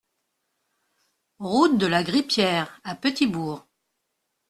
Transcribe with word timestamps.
Route 1.37 1.77
de 1.77 1.85
la 1.85 2.01
Grippière 2.01 2.75
à 2.83 2.95
Petit-Bourg 2.95 3.67